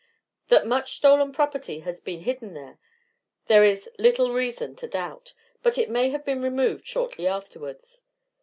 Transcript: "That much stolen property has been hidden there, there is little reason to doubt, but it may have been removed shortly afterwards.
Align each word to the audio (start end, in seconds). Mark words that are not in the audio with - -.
"That 0.47 0.65
much 0.65 0.93
stolen 0.93 1.31
property 1.31 1.81
has 1.81 2.01
been 2.01 2.21
hidden 2.21 2.55
there, 2.55 2.79
there 3.45 3.63
is 3.63 3.87
little 3.99 4.33
reason 4.33 4.75
to 4.77 4.87
doubt, 4.87 5.35
but 5.61 5.77
it 5.77 5.91
may 5.91 6.09
have 6.09 6.25
been 6.25 6.41
removed 6.41 6.87
shortly 6.87 7.27
afterwards. 7.27 8.03